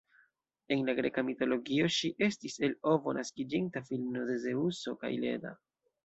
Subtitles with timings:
[0.75, 5.53] En la greka mitologio ŝi estis el ovo naskiĝinta filino de Zeŭso kaj Leda.